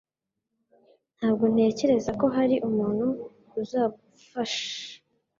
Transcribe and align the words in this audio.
Ntabwo 1.17 1.43
ntekereza 1.53 2.11
ko 2.19 2.25
hari 2.35 2.55
umuntu 2.67 3.07
uzagufasha 3.61 4.69